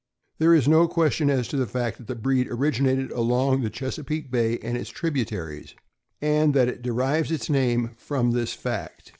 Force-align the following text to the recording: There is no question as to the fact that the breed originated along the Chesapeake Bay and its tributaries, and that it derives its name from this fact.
There 0.39 0.55
is 0.55 0.67
no 0.67 0.87
question 0.87 1.29
as 1.29 1.47
to 1.49 1.57
the 1.57 1.67
fact 1.67 1.99
that 1.99 2.07
the 2.07 2.15
breed 2.15 2.47
originated 2.49 3.11
along 3.11 3.61
the 3.61 3.69
Chesapeake 3.69 4.31
Bay 4.31 4.57
and 4.57 4.75
its 4.75 4.89
tributaries, 4.89 5.75
and 6.19 6.55
that 6.55 6.67
it 6.69 6.81
derives 6.81 7.29
its 7.31 7.51
name 7.51 7.91
from 7.97 8.31
this 8.31 8.51
fact. 8.53 9.09